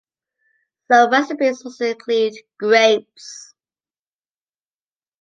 [0.91, 3.53] Some recipes also include grapes.